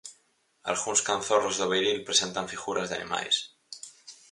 Algúns 0.71 0.99
canzorros 1.09 1.55
do 1.57 1.67
beiril 1.71 1.99
presentan 2.07 2.49
figuras 2.53 2.87
de 2.89 2.95
animais. 2.99 3.35